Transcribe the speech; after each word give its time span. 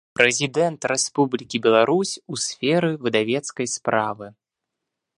Прэзiдэнт 0.17 0.81
Рэспублiкi 0.91 1.57
Беларусь 1.65 2.15
у 2.31 2.41
сферы 2.47 2.91
выдавецкай 3.05 3.67
справы. 3.79 4.27